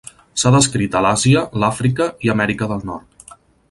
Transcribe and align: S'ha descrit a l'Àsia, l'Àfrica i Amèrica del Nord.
S'ha 0.43 0.51
descrit 0.55 0.97
a 0.99 1.03
l'Àsia, 1.07 1.45
l'Àfrica 1.65 2.11
i 2.29 2.35
Amèrica 2.37 2.73
del 2.75 2.87
Nord. 2.93 3.37